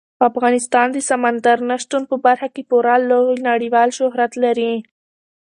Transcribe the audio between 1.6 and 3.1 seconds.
نه شتون په برخه کې پوره او